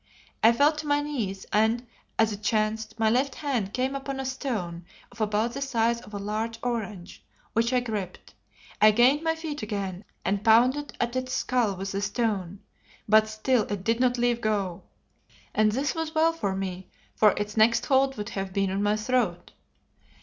I 0.41 0.51
fell 0.51 0.71
to 0.77 0.87
my 0.87 1.01
knees 1.03 1.45
and, 1.53 1.85
as 2.17 2.33
it 2.33 2.41
chanced, 2.41 2.99
my 2.99 3.07
left 3.07 3.35
hand 3.35 3.71
came 3.71 3.93
upon 3.93 4.19
a 4.19 4.25
stone 4.25 4.83
of 5.11 5.21
about 5.21 5.53
the 5.53 5.61
size 5.61 6.01
of 6.01 6.11
a 6.11 6.17
large 6.17 6.57
orange, 6.63 7.23
which 7.53 7.71
I 7.71 7.81
gripped. 7.81 8.33
I 8.81 8.89
gained 8.89 9.21
my 9.21 9.35
feet 9.35 9.61
again 9.61 10.03
and 10.25 10.43
pounded 10.43 10.97
at 10.99 11.15
its 11.15 11.33
skull 11.33 11.75
with 11.75 11.91
the 11.91 12.01
stone, 12.01 12.61
but 13.07 13.27
still 13.27 13.61
it 13.71 13.83
did 13.83 13.99
not 13.99 14.17
leave 14.17 14.41
go, 14.41 14.81
and 15.53 15.71
this 15.71 15.93
was 15.93 16.15
well 16.15 16.33
for 16.33 16.55
me, 16.55 16.89
for 17.15 17.35
its 17.37 17.55
next 17.55 17.85
hold 17.85 18.17
would 18.17 18.29
have 18.29 18.51
been 18.53 18.71
on 18.71 18.81
my 18.81 18.95
throat. 18.97 19.51